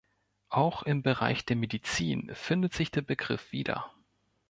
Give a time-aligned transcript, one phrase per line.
[0.49, 3.91] Auch im Bereich der Medizin findet sich der Begriff wieder.